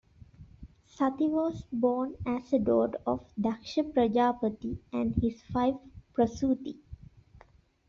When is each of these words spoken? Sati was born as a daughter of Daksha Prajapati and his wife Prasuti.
Sati 0.87 1.27
was 1.27 1.61
born 1.71 2.15
as 2.25 2.51
a 2.51 2.57
daughter 2.57 2.99
of 3.05 3.31
Daksha 3.39 3.83
Prajapati 3.93 4.79
and 4.91 5.13
his 5.13 5.43
wife 5.53 5.75
Prasuti. 6.15 6.79